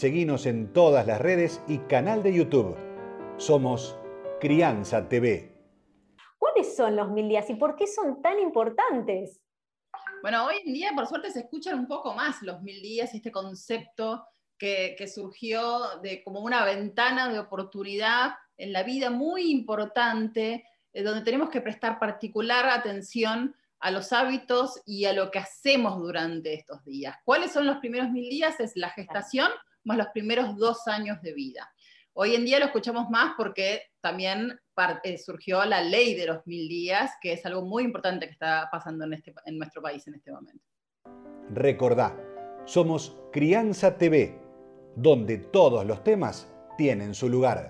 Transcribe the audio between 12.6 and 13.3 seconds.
mil días y este